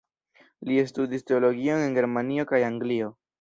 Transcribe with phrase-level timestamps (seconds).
[0.69, 3.13] Li studis teologion en Germanio kaj Anglio.